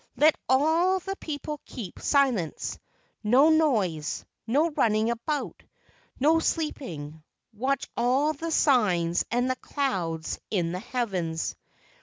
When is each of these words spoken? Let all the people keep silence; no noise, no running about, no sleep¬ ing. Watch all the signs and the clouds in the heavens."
Let 0.17 0.35
all 0.49 0.97
the 0.97 1.15
people 1.17 1.61
keep 1.63 1.99
silence; 1.99 2.79
no 3.23 3.49
noise, 3.51 4.25
no 4.47 4.71
running 4.71 5.11
about, 5.11 5.61
no 6.19 6.37
sleep¬ 6.37 6.81
ing. 6.81 7.21
Watch 7.53 7.87
all 7.95 8.33
the 8.33 8.49
signs 8.49 9.23
and 9.29 9.47
the 9.47 9.55
clouds 9.57 10.39
in 10.49 10.71
the 10.71 10.79
heavens." 10.79 11.55